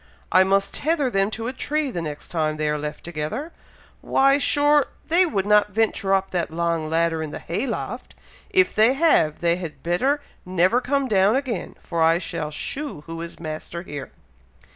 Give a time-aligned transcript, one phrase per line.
[0.31, 3.51] I must tether them to a tree the next time they are left together!
[4.01, 4.39] Why!
[4.39, 4.87] sure!
[5.09, 8.15] they would not venture up that long ladder in the hay loft!
[8.49, 13.21] If they have, they had better never come down again, for I shall shew who
[13.21, 14.11] is master here."